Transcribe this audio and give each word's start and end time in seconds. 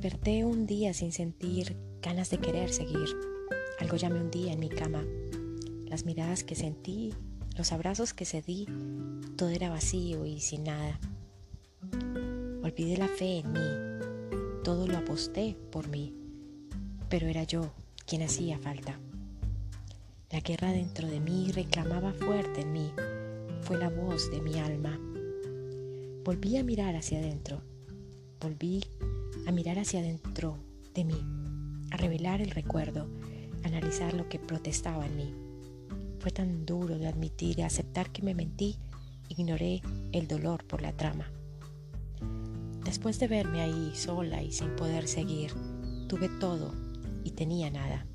desperté 0.00 0.44
un 0.44 0.64
día 0.64 0.94
sin 0.94 1.10
sentir 1.10 1.76
ganas 2.00 2.30
de 2.30 2.38
querer 2.38 2.72
seguir. 2.72 3.08
Algo 3.80 3.96
llamé 3.96 4.20
un 4.20 4.30
día 4.30 4.52
en 4.52 4.60
mi 4.60 4.68
cama. 4.68 5.04
Las 5.86 6.04
miradas 6.04 6.44
que 6.44 6.54
sentí, 6.54 7.12
los 7.56 7.72
abrazos 7.72 8.14
que 8.14 8.24
cedí, 8.24 8.66
todo 9.36 9.48
era 9.48 9.70
vacío 9.70 10.24
y 10.24 10.38
sin 10.38 10.62
nada. 10.62 11.00
Olvidé 12.62 12.96
la 12.96 13.08
fe 13.08 13.38
en 13.38 13.52
mí, 13.52 14.60
todo 14.62 14.86
lo 14.86 14.98
aposté 14.98 15.56
por 15.72 15.88
mí, 15.88 16.14
pero 17.08 17.26
era 17.26 17.42
yo 17.42 17.72
quien 18.06 18.22
hacía 18.22 18.56
falta. 18.56 19.00
La 20.30 20.38
guerra 20.38 20.70
dentro 20.70 21.08
de 21.08 21.18
mí 21.18 21.50
reclamaba 21.50 22.12
fuerte 22.12 22.60
en 22.60 22.72
mí, 22.72 22.92
fue 23.62 23.76
la 23.76 23.90
voz 23.90 24.30
de 24.30 24.42
mi 24.42 24.60
alma. 24.60 24.96
Volví 26.22 26.56
a 26.56 26.62
mirar 26.62 26.94
hacia 26.94 27.18
adentro, 27.18 27.62
volví 28.40 28.84
a 29.46 29.52
mirar 29.52 29.78
hacia 29.78 30.00
adentro 30.00 30.58
de 30.94 31.04
mí, 31.04 31.20
a 31.90 31.96
revelar 31.96 32.40
el 32.40 32.50
recuerdo, 32.50 33.08
a 33.64 33.68
analizar 33.68 34.14
lo 34.14 34.28
que 34.28 34.38
protestaba 34.38 35.06
en 35.06 35.16
mí. 35.16 35.34
Fue 36.20 36.30
tan 36.30 36.66
duro 36.66 36.98
de 36.98 37.06
admitir 37.06 37.58
y 37.58 37.62
aceptar 37.62 38.10
que 38.10 38.22
me 38.22 38.34
mentí, 38.34 38.76
ignoré 39.28 39.82
el 40.12 40.26
dolor 40.28 40.64
por 40.64 40.82
la 40.82 40.92
trama. 40.92 41.30
Después 42.84 43.18
de 43.18 43.28
verme 43.28 43.60
ahí 43.60 43.92
sola 43.94 44.42
y 44.42 44.52
sin 44.52 44.74
poder 44.76 45.08
seguir, 45.08 45.52
tuve 46.08 46.28
todo 46.40 46.74
y 47.24 47.32
tenía 47.32 47.70
nada. 47.70 48.06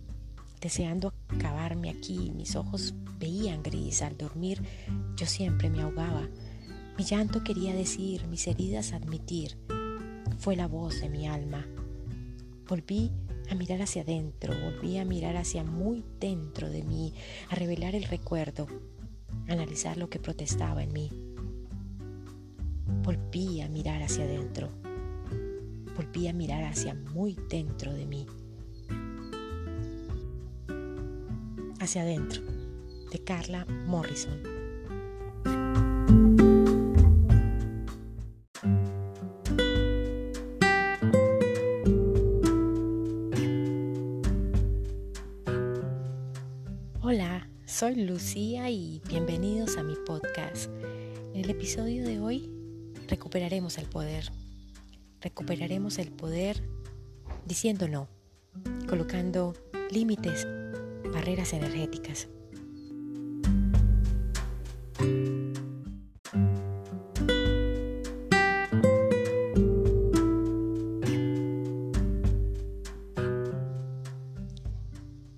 Deseando 0.59 1.13
acabarme 1.27 1.89
aquí, 1.89 2.31
mis 2.35 2.55
ojos 2.55 2.93
veían 3.19 3.63
gris. 3.63 4.01
Al 4.01 4.17
dormir 4.17 4.61
yo 5.15 5.25
siempre 5.25 5.69
me 5.69 5.81
ahogaba. 5.81 6.27
Mi 6.97 7.03
llanto 7.03 7.43
quería 7.43 7.73
decir, 7.73 8.27
mis 8.27 8.47
heridas 8.47 8.93
admitir 8.93 9.57
fue 10.43 10.57
la 10.57 10.67
voz 10.67 10.99
de 10.99 11.07
mi 11.07 11.25
alma. 11.25 11.65
Volví 12.67 13.13
a 13.49 13.55
mirar 13.55 13.81
hacia 13.81 14.01
adentro, 14.01 14.53
volví 14.53 14.97
a 14.97 15.05
mirar 15.05 15.37
hacia 15.37 15.63
muy 15.63 16.03
dentro 16.19 16.69
de 16.69 16.83
mí, 16.83 17.13
a 17.49 17.55
revelar 17.55 17.95
el 17.95 18.03
recuerdo, 18.03 18.67
analizar 19.47 19.95
lo 19.95 20.09
que 20.09 20.19
protestaba 20.19 20.83
en 20.83 20.91
mí. 20.91 21.09
Volví 23.03 23.61
a 23.61 23.69
mirar 23.69 24.03
hacia 24.03 24.25
adentro, 24.25 24.67
volví 25.95 26.27
a 26.27 26.33
mirar 26.33 26.65
hacia 26.65 26.93
muy 26.93 27.37
dentro 27.49 27.93
de 27.93 28.05
mí. 28.05 28.27
Hacia 31.79 32.01
adentro, 32.01 32.41
de 33.13 33.23
Carla 33.23 33.65
Morrison. 33.87 34.52
Soy 47.83 47.95
Lucía 47.95 48.69
y 48.69 49.01
bienvenidos 49.09 49.75
a 49.75 49.83
mi 49.83 49.95
podcast. 50.05 50.69
En 51.33 51.43
el 51.43 51.49
episodio 51.49 52.05
de 52.05 52.17
hoy 52.17 52.49
recuperaremos 53.09 53.77
el 53.77 53.87
poder. 53.87 54.31
Recuperaremos 55.19 55.97
el 55.97 56.09
poder 56.13 56.63
diciendo 57.45 57.89
no, 57.89 58.07
colocando 58.87 59.53
límites, 59.91 60.47
barreras 61.11 61.51
energéticas. 61.51 62.29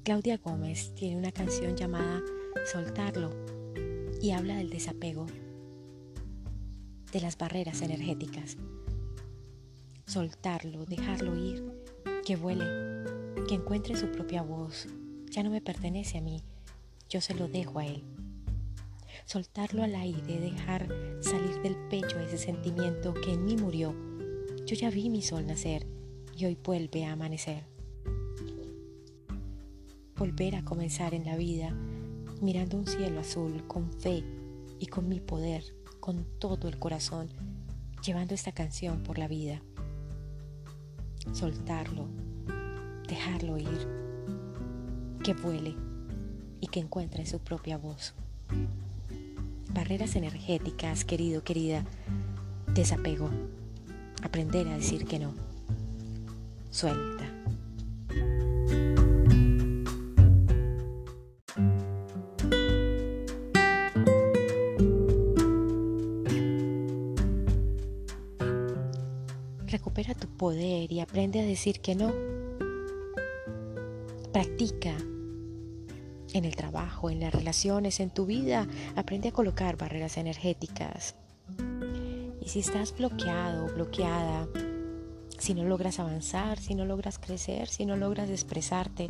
Claudia 0.03 0.37
Gómez 0.37 0.93
tiene 0.93 1.17
una 1.17 1.31
canción 1.31 1.75
llamada 1.75 2.21
Soltarlo 2.63 3.29
y 4.21 4.31
habla 4.31 4.55
del 4.55 4.69
desapego, 4.69 5.27
de 7.11 7.21
las 7.21 7.37
barreras 7.37 7.81
energéticas. 7.81 8.57
Soltarlo, 10.07 10.85
dejarlo 10.85 11.37
ir, 11.37 11.63
que 12.25 12.35
vuele, 12.35 12.65
que 13.47 13.55
encuentre 13.55 13.95
su 13.95 14.09
propia 14.11 14.41
voz. 14.41 14.87
Ya 15.29 15.43
no 15.43 15.49
me 15.49 15.61
pertenece 15.61 16.17
a 16.17 16.21
mí, 16.21 16.41
yo 17.09 17.21
se 17.21 17.35
lo 17.35 17.47
dejo 17.47 17.79
a 17.79 17.85
él. 17.85 18.03
Soltarlo 19.25 19.83
al 19.83 19.95
aire, 19.95 20.39
dejar 20.39 20.87
salir 21.19 21.61
del 21.61 21.75
pecho 21.89 22.19
ese 22.19 22.37
sentimiento 22.37 23.13
que 23.13 23.33
en 23.33 23.45
mí 23.45 23.57
murió. 23.57 23.93
Yo 24.65 24.75
ya 24.75 24.89
vi 24.89 25.09
mi 25.09 25.21
sol 25.21 25.45
nacer 25.45 25.85
y 26.35 26.45
hoy 26.45 26.57
vuelve 26.63 27.05
a 27.05 27.11
amanecer 27.11 27.75
volver 30.17 30.55
a 30.55 30.63
comenzar 30.63 31.13
en 31.13 31.25
la 31.25 31.35
vida 31.35 31.75
mirando 32.41 32.77
un 32.77 32.87
cielo 32.87 33.19
azul 33.19 33.65
con 33.67 33.91
fe 33.91 34.23
y 34.79 34.87
con 34.87 35.07
mi 35.07 35.19
poder, 35.19 35.63
con 35.99 36.25
todo 36.39 36.67
el 36.67 36.77
corazón, 36.77 37.29
llevando 38.05 38.33
esta 38.33 38.51
canción 38.51 39.03
por 39.03 39.17
la 39.17 39.27
vida. 39.27 39.61
Soltarlo, 41.31 42.07
dejarlo 43.07 43.57
ir, 43.57 43.87
que 45.23 45.33
vuele 45.33 45.75
y 46.61 46.67
que 46.67 46.79
encuentre 46.79 47.25
su 47.25 47.39
propia 47.39 47.77
voz. 47.77 48.13
Barreras 49.73 50.15
energéticas, 50.15 51.03
querido, 51.03 51.43
querida, 51.43 51.85
desapego, 52.73 53.29
aprender 54.21 54.67
a 54.67 54.75
decir 54.77 55.05
que 55.05 55.19
no. 55.19 55.33
Suelta. 56.69 57.44
Recupera 69.95 70.19
tu 70.19 70.27
poder 70.27 70.91
y 70.91 70.99
aprende 70.99 71.39
a 71.39 71.45
decir 71.45 71.79
que 71.79 71.95
no. 71.95 72.11
Practica 74.33 74.93
en 76.33 76.43
el 76.43 76.53
trabajo, 76.53 77.09
en 77.09 77.21
las 77.21 77.33
relaciones, 77.33 78.01
en 78.01 78.09
tu 78.09 78.25
vida. 78.25 78.67
Aprende 78.97 79.29
a 79.29 79.31
colocar 79.31 79.77
barreras 79.77 80.17
energéticas. 80.17 81.15
Y 82.41 82.49
si 82.49 82.59
estás 82.59 82.93
bloqueado 82.93 83.67
o 83.67 83.69
bloqueada, 83.69 84.49
si 85.37 85.53
no 85.53 85.63
logras 85.63 85.97
avanzar, 85.99 86.59
si 86.59 86.75
no 86.75 86.83
logras 86.83 87.17
crecer, 87.17 87.69
si 87.69 87.85
no 87.85 87.95
logras 87.95 88.29
expresarte, 88.29 89.09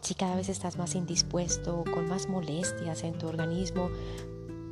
si 0.00 0.14
cada 0.14 0.34
vez 0.34 0.48
estás 0.48 0.76
más 0.76 0.96
indispuesto, 0.96 1.84
con 1.94 2.08
más 2.08 2.28
molestias 2.28 3.04
en 3.04 3.16
tu 3.16 3.28
organismo, 3.28 3.90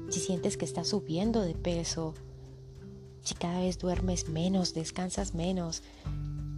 si 0.09 0.19
sientes 0.19 0.57
que 0.57 0.65
estás 0.65 0.89
subiendo 0.89 1.43
de 1.43 1.55
peso, 1.55 2.13
si 3.23 3.35
cada 3.35 3.61
vez 3.61 3.79
duermes 3.79 4.29
menos, 4.29 4.75
descansas 4.75 5.35
menos, 5.35 5.83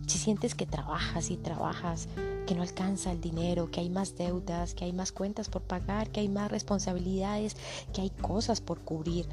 si 0.06 0.19
sientes 0.19 0.54
que 0.54 0.66
trabajas 0.66 1.30
y 1.30 1.36
trabajas, 1.36 2.08
que 2.47 2.54
no 2.54 2.62
alcanza 2.62 3.12
el 3.12 3.20
dinero, 3.20 3.70
que 3.70 3.80
hay 3.80 3.88
más 3.88 4.16
deudas, 4.16 4.75
que 4.75 4.84
hay 4.84 4.92
más 4.92 5.12
cuentas 5.12 5.48
por 5.48 5.62
pagar, 5.62 6.10
que 6.10 6.20
hay 6.20 6.28
más 6.28 6.50
responsabilidades, 6.50 7.56
que 7.92 8.02
hay 8.02 8.10
cosas 8.10 8.60
por 8.60 8.80
cubrir, 8.80 9.26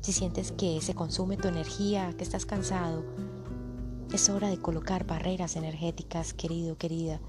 si 0.00 0.12
sientes 0.12 0.52
que 0.52 0.82
se 0.82 0.94
consume 0.94 1.38
tu 1.38 1.48
energía, 1.48 2.12
que 2.16 2.24
estás 2.24 2.44
cansado, 2.44 3.02
es 4.12 4.28
hora 4.28 4.50
de 4.50 4.58
colocar 4.58 5.06
barreras 5.06 5.56
energéticas, 5.56 6.34
querido, 6.34 6.76
querida. 6.76 7.20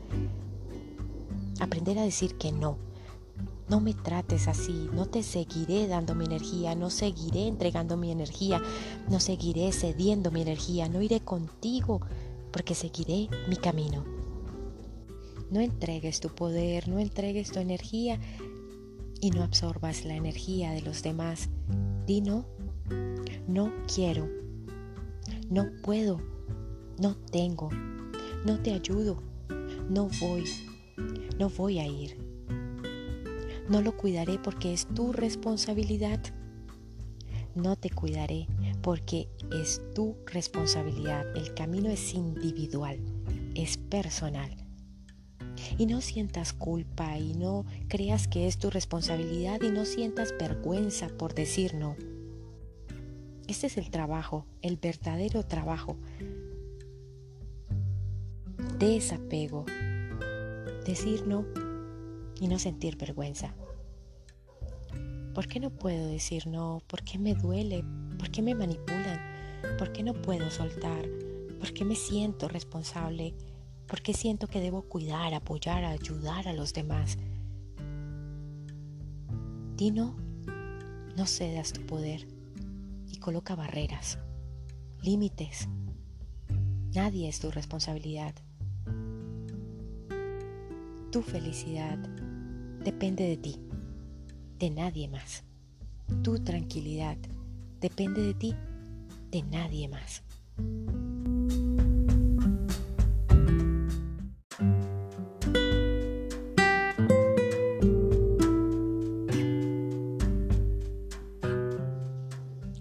Aprender 1.62 1.97
a 1.97 2.03
decir 2.03 2.38
que 2.38 2.51
no 2.51 2.77
no 3.68 3.80
me 3.80 3.94
trates 3.94 4.48
así, 4.48 4.90
no 4.94 5.08
te 5.08 5.24
seguiré 5.24 5.88
dando 5.88 6.13
mi 6.13 6.25
energía, 6.25 6.75
no 6.75 6.89
seguiré 6.89 7.48
entregando 7.48 7.98
mi 7.98 8.12
energía, 8.12 8.62
no 9.10 9.19
seguiré 9.19 9.72
cediendo 9.72 10.31
mi 10.31 10.42
energía, 10.42 10.88
no 10.88 11.01
iré 11.01 11.22
contigo 11.22 12.01
porque 12.51 12.75
seguiré 12.75 13.28
mi 13.50 13.56
camino. 13.56 14.04
No 15.50 15.60
entregues 15.60 16.19
tu 16.19 16.30
poder, 16.30 16.88
no 16.88 17.00
entregues 17.00 17.51
tu 17.51 17.60
energía 17.60 18.19
y 19.19 19.31
no 19.31 19.44
absorbas 19.44 20.06
la 20.06 20.16
energía 20.16 20.72
de 20.72 20.81
los 20.81 21.01
demás. 21.01 21.50
Di 22.06 22.22
no, 22.22 22.45
no 23.48 23.74
quiero, 23.94 24.30
no 25.50 25.72
puedo, 25.81 26.22
no 27.00 27.16
tengo, 27.16 27.69
no 28.45 28.60
te 28.62 28.74
ayudo, 28.74 29.22
no 29.89 30.10
voy, 30.19 30.45
no 31.39 31.50
voy 31.50 31.80
a 31.80 31.88
ir. 31.88 32.25
No 33.67 33.81
lo 33.81 33.97
cuidaré 33.97 34.38
porque 34.38 34.73
es 34.73 34.85
tu 34.85 35.12
responsabilidad. 35.12 36.19
No 37.56 37.75
te 37.75 37.89
cuidaré 37.89 38.47
porque 38.83 39.27
es 39.51 39.81
tu 39.95 40.15
responsabilidad. 40.27 41.25
El 41.35 41.53
camino 41.56 41.89
es 41.89 42.13
individual, 42.13 43.00
es 43.56 43.77
personal. 43.77 44.56
Y 45.79 45.88
no 45.88 46.01
sientas 46.01 46.53
culpa 46.53 47.17
y 47.17 47.33
no 47.33 47.65
creas 47.88 48.27
que 48.27 48.47
es 48.47 48.59
tu 48.59 48.69
responsabilidad 48.69 49.62
y 49.62 49.71
no 49.71 49.85
sientas 49.85 50.35
vergüenza 50.38 51.07
por 51.07 51.33
decir 51.33 51.73
no. 51.73 51.95
Este 53.47 53.67
es 53.67 53.77
el 53.77 53.89
trabajo, 53.89 54.45
el 54.62 54.77
verdadero 54.77 55.44
trabajo. 55.44 55.97
desapego, 58.77 59.65
decir 60.85 61.25
no 61.25 61.45
y 62.40 62.48
no 62.48 62.60
sentir 62.60 62.98
vergüenza. 62.98 63.56
¿Por 65.34 65.48
qué 65.48 65.60
no 65.60 65.70
puedo 65.70 66.08
decir 66.08 66.48
no? 66.48 66.82
¿Por 66.88 67.04
qué 67.04 67.20
me 67.20 67.36
duele? 67.36 67.84
¿Por 68.18 68.32
qué 68.32 68.42
me 68.42 68.56
manipulan? 68.56 69.20
¿Por 69.78 69.92
qué 69.92 70.02
no 70.02 70.14
puedo 70.14 70.50
soltar? 70.50 71.06
¿Por 71.60 71.74
qué 71.74 71.84
me 71.84 71.96
siento 71.96 72.48
responsable? 72.48 73.36
¿Por 73.88 74.02
qué 74.02 74.14
siento 74.14 74.48
que 74.48 74.62
debo 74.62 74.84
cuidar, 74.84 75.34
apoyar, 75.34 75.84
ayudar 75.84 76.48
a 76.48 76.54
los 76.54 76.74
demás? 76.74 77.18
Dino, 79.76 80.16
no 81.18 81.26
cedas 81.26 81.74
tu 81.74 81.86
poder 81.86 82.28
y 83.12 83.18
coloca 83.18 83.56
barreras, 83.56 84.20
límites. 85.02 85.68
Nadie 86.94 87.28
es 87.28 87.42
tu 87.42 87.52
responsabilidad. 87.52 88.36
Tu 91.12 91.22
felicidad 91.22 92.00
depende 92.86 93.24
de 93.24 93.36
ti, 93.36 93.60
de 94.60 94.70
nadie 94.70 95.08
más. 95.08 95.44
Tu 96.22 96.38
tranquilidad 96.44 97.18
depende 97.82 98.22
de 98.22 98.34
ti, 98.36 98.56
de 99.32 99.42
nadie 99.42 99.88
más. 99.88 100.22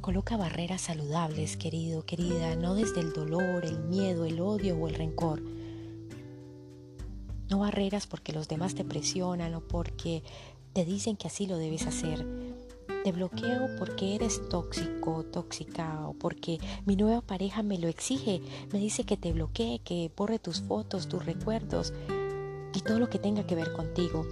Coloca 0.02 0.36
barreras 0.36 0.82
saludables, 0.82 1.56
querido, 1.56 2.04
querida, 2.04 2.56
no 2.56 2.74
desde 2.74 3.00
el 3.00 3.14
dolor, 3.14 3.64
el 3.64 3.78
miedo, 3.84 4.26
el 4.26 4.38
odio 4.38 4.76
o 4.76 4.86
el 4.86 4.96
rencor. 4.96 5.53
Porque 8.08 8.32
los 8.32 8.46
demás 8.46 8.76
te 8.76 8.84
presionan 8.84 9.52
o 9.56 9.60
porque 9.60 10.22
te 10.74 10.84
dicen 10.84 11.16
que 11.16 11.26
así 11.26 11.48
lo 11.48 11.58
debes 11.58 11.88
hacer. 11.88 12.24
Te 13.02 13.10
bloqueo 13.10 13.68
porque 13.76 14.14
eres 14.14 14.48
tóxico, 14.48 15.24
tóxica 15.24 16.06
o 16.06 16.12
porque 16.12 16.60
mi 16.86 16.94
nueva 16.94 17.20
pareja 17.20 17.64
me 17.64 17.78
lo 17.78 17.88
exige. 17.88 18.40
Me 18.72 18.78
dice 18.78 19.02
que 19.02 19.16
te 19.16 19.32
bloquee, 19.32 19.80
que 19.80 20.08
borre 20.16 20.38
tus 20.38 20.60
fotos, 20.60 21.08
tus 21.08 21.26
recuerdos 21.26 21.92
y 22.72 22.80
todo 22.80 23.00
lo 23.00 23.10
que 23.10 23.18
tenga 23.18 23.44
que 23.44 23.56
ver 23.56 23.72
contigo. 23.72 24.24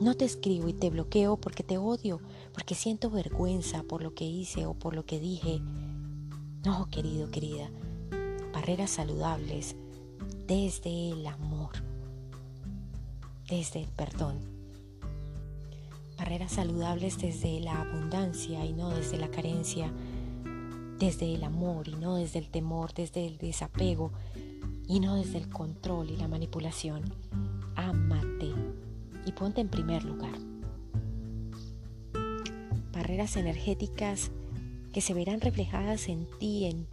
No 0.00 0.14
te 0.14 0.24
escribo 0.24 0.68
y 0.68 0.72
te 0.72 0.88
bloqueo 0.88 1.36
porque 1.36 1.62
te 1.62 1.76
odio, 1.76 2.20
porque 2.54 2.74
siento 2.74 3.10
vergüenza 3.10 3.82
por 3.82 4.02
lo 4.02 4.14
que 4.14 4.24
hice 4.24 4.64
o 4.64 4.72
por 4.72 4.94
lo 4.94 5.04
que 5.04 5.20
dije. 5.20 5.60
No, 6.64 6.88
querido, 6.90 7.30
querida. 7.30 7.70
Barreras 8.54 8.90
saludables 8.90 9.76
desde 10.46 11.10
el 11.10 11.26
amor, 11.26 11.70
desde 13.48 13.80
el 13.82 13.88
perdón. 13.88 14.38
Barreras 16.18 16.52
saludables 16.52 17.18
desde 17.18 17.60
la 17.60 17.80
abundancia 17.80 18.64
y 18.64 18.72
no 18.72 18.90
desde 18.90 19.18
la 19.18 19.28
carencia, 19.28 19.92
desde 20.98 21.34
el 21.34 21.44
amor 21.44 21.88
y 21.88 21.94
no 21.94 22.16
desde 22.16 22.38
el 22.38 22.48
temor, 22.48 22.94
desde 22.94 23.26
el 23.26 23.38
desapego 23.38 24.12
y 24.88 25.00
no 25.00 25.16
desde 25.16 25.38
el 25.38 25.48
control 25.48 26.10
y 26.10 26.16
la 26.16 26.26
manipulación. 26.26 27.02
Ámate 27.76 28.52
y 29.26 29.32
ponte 29.32 29.60
en 29.60 29.68
primer 29.68 30.04
lugar. 30.04 30.38
Barreras 32.92 33.36
energéticas 33.36 34.30
que 34.92 35.02
se 35.02 35.12
verán 35.12 35.42
reflejadas 35.42 36.08
en 36.08 36.26
ti, 36.38 36.64
en 36.64 36.88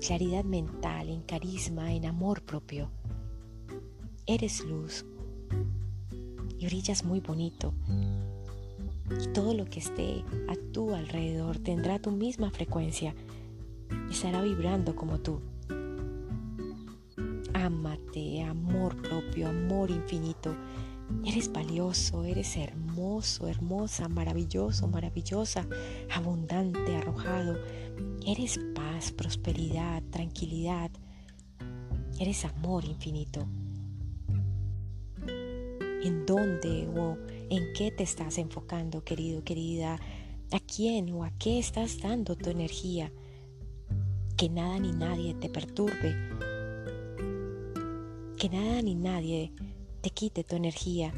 claridad 0.00 0.44
mental, 0.44 1.10
en 1.10 1.20
carisma, 1.20 1.92
en 1.92 2.06
amor 2.06 2.42
propio. 2.42 2.90
Eres 4.26 4.60
luz 4.64 5.04
y 6.62 6.66
brillas 6.66 7.04
muy 7.04 7.20
bonito. 7.20 7.74
Y 9.20 9.28
todo 9.32 9.54
lo 9.54 9.66
que 9.66 9.80
esté 9.80 10.24
a 10.48 10.54
tu 10.72 10.94
alrededor 10.94 11.58
tendrá 11.58 11.98
tu 11.98 12.10
misma 12.10 12.50
frecuencia 12.50 13.14
estará 14.10 14.40
vibrando 14.42 14.94
como 14.94 15.18
tú. 15.18 15.40
Ámate, 17.52 18.42
amor 18.42 18.96
propio, 19.02 19.48
amor 19.48 19.90
infinito 19.90 20.56
Eres 21.24 21.52
valioso, 21.52 22.24
eres 22.24 22.56
hermoso, 22.56 23.46
hermosa, 23.46 24.08
maravilloso, 24.08 24.88
maravillosa, 24.88 25.66
abundante, 26.12 26.96
arrojado. 26.96 27.58
Eres 28.26 28.58
paz, 28.74 29.12
prosperidad, 29.12 30.02
tranquilidad. 30.10 30.90
Eres 32.18 32.44
amor 32.44 32.84
infinito. 32.84 33.46
¿En 36.04 36.26
dónde 36.26 36.88
o 36.88 37.16
en 37.48 37.72
qué 37.74 37.92
te 37.92 38.02
estás 38.02 38.38
enfocando, 38.38 39.04
querido, 39.04 39.44
querida? 39.44 40.00
¿A 40.50 40.58
quién 40.58 41.12
o 41.12 41.22
a 41.22 41.30
qué 41.38 41.60
estás 41.60 42.00
dando 42.00 42.34
tu 42.34 42.50
energía? 42.50 43.12
Que 44.36 44.48
nada 44.48 44.80
ni 44.80 44.90
nadie 44.90 45.34
te 45.34 45.48
perturbe. 45.48 46.16
Que 48.36 48.48
nada 48.48 48.82
ni 48.82 48.96
nadie 48.96 49.52
te 50.00 50.10
quite 50.10 50.42
tu 50.42 50.56
energía. 50.56 51.12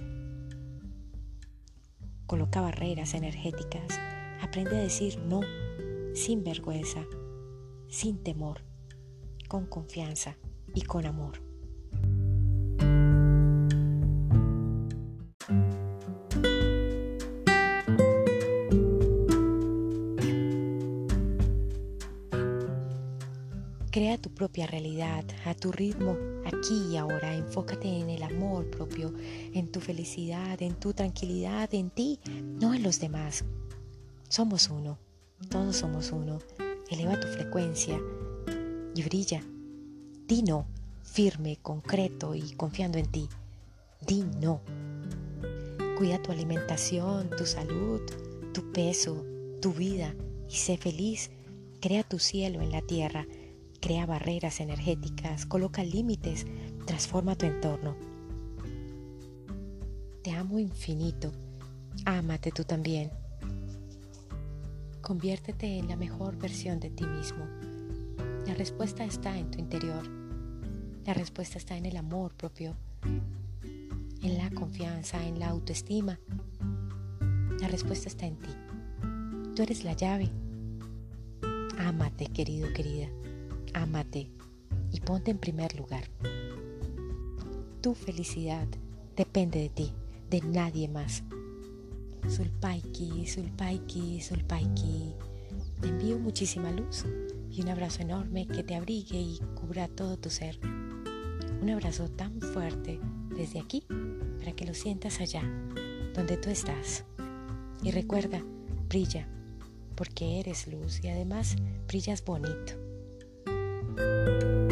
Coloca 2.27 2.61
barreras 2.61 3.15
energéticas. 3.15 3.99
Aprende 4.43 4.77
a 4.77 4.83
decir 4.83 5.19
no 5.19 5.41
sin 6.15 6.45
vergüenza, 6.45 7.07
sin 7.89 8.23
temor, 8.23 8.61
con 9.49 9.65
confianza 9.65 10.37
y 10.75 10.83
con 10.83 11.07
amor. 11.07 11.44
Realidad 24.63 25.25
a 25.45 25.55
tu 25.55 25.73
ritmo, 25.73 26.17
aquí 26.47 26.93
y 26.93 26.97
ahora. 26.97 27.35
Enfócate 27.35 27.89
en 27.89 28.09
el 28.09 28.23
amor 28.23 28.71
propio, 28.71 29.13
en 29.53 29.71
tu 29.71 29.81
felicidad, 29.81 30.63
en 30.63 30.75
tu 30.75 30.93
tranquilidad, 30.93 31.75
en 31.75 31.91
ti, 31.91 32.21
no 32.61 32.73
en 32.73 32.83
los 32.83 33.01
demás. 33.01 33.45
Somos 34.29 34.71
uno, 34.71 34.99
todos 35.51 35.77
somos 35.77 36.13
uno. 36.13 36.39
Eleva 36.91 37.19
tu 37.19 37.27
frecuencia 37.29 38.01
y 38.95 39.03
brilla. 39.03 39.43
Di 40.27 40.43
no, 40.43 40.67
firme, 41.03 41.59
concreto 41.61 42.35
y 42.35 42.53
confiando 42.53 42.99
en 42.99 43.11
ti. 43.11 43.29
Di 44.07 44.25
no. 44.41 44.61
Cuida 45.99 46.23
tu 46.23 46.33
alimentación, 46.33 47.31
tu 47.31 47.47
salud, 47.47 48.01
tu 48.53 48.73
peso, 48.73 49.25
tu 49.61 49.73
vida 49.73 50.15
y 50.49 50.55
sé 50.55 50.77
feliz. 50.77 51.31
Crea 51.81 52.03
tu 52.03 52.19
cielo 52.19 52.63
en 52.63 52.73
la 52.73 52.81
tierra 52.81 53.27
Crea 53.85 54.07
barreras 54.07 54.61
energéticas, 54.61 55.45
coloca 55.45 55.85
límites, 55.85 56.47
transforma 56.87 57.37
tu 57.37 57.45
entorno. 57.45 57.95
Te 60.23 60.31
amo 60.31 60.59
infinito, 60.59 61.31
ámate 62.07 62.51
tú 62.51 62.65
también. 62.65 63.11
Conviértete 65.03 65.77
en 65.77 65.89
la 65.89 65.97
mejor 65.97 66.39
versión 66.39 66.81
de 66.81 66.89
ti 66.89 67.05
mismo. 67.05 67.45
La 68.47 68.55
respuesta 68.55 69.05
está 69.05 69.37
en 69.37 69.51
tu 69.51 69.59
interior. 69.59 70.09
La 71.05 71.13
respuesta 71.13 71.59
está 71.59 71.77
en 71.77 71.85
el 71.85 71.99
amor 71.99 72.33
propio, 72.33 72.75
en 74.23 74.39
la 74.39 74.49
confianza, 74.49 75.23
en 75.27 75.39
la 75.39 75.51
autoestima. 75.51 76.19
La 77.61 77.69
respuesta 77.69 78.09
está 78.09 78.25
en 78.25 78.39
ti. 78.39 78.51
Tú 79.55 79.63
eres 79.63 79.85
la 79.85 79.93
llave. 79.93 80.31
Ámate, 81.77 82.29
querido, 82.29 82.73
querida. 82.73 83.11
Ámate 83.75 84.31
y 84.93 85.01
ponte 85.01 85.31
en 85.31 85.39
primer 85.39 85.77
lugar. 85.77 86.05
Tu 87.81 87.95
felicidad 87.95 88.67
depende 89.17 89.59
de 89.59 89.69
ti, 89.69 89.93
de 90.31 90.41
nadie 90.41 90.89
más. 90.89 91.23
Sulpaiki, 92.29 93.27
Sulpaiki, 93.27 94.21
Sulpaiki. 94.21 95.15
Te 95.81 95.89
envío 95.89 96.19
muchísima 96.19 96.71
luz 96.71 97.05
y 97.51 97.63
un 97.63 97.69
abrazo 97.69 98.03
enorme 98.03 98.47
que 98.47 98.63
te 98.63 98.75
abrigue 98.75 99.19
y 99.19 99.41
cubra 99.55 99.89
todo 99.89 100.17
tu 100.17 100.31
ser. 100.31 100.59
Un 101.61 101.71
abrazo 101.71 102.09
tan 102.09 102.41
fuerte 102.41 103.01
desde 103.37 103.61
aquí 103.61 103.85
para 104.39 104.53
que 104.53 104.67
lo 104.67 104.75
sientas 104.75 105.21
allá, 105.21 105.43
donde 106.15 106.37
tú 106.37 106.49
estás. 106.49 107.05
Y 107.83 107.91
recuerda, 107.91 108.43
brilla, 108.89 109.29
porque 109.95 110.41
eres 110.41 110.69
luz 110.69 111.03
y 111.03 111.09
además 111.09 111.57
brillas 111.87 112.25
bonito. 112.25 112.84
you 114.27 114.64